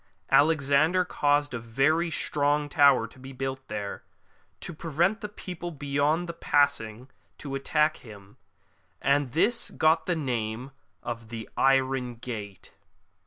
[0.31, 4.01] Alexander caused a very strong tower to be built there,
[4.59, 8.37] to prevent the people beyond from passing to attack him,
[8.99, 10.71] and this got the name
[11.03, 12.71] of the Iron Gate.